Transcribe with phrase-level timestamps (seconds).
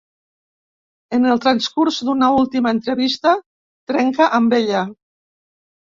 [1.17, 3.37] En el transcurs d'una última entrevista,
[3.93, 4.83] trenca amb ella.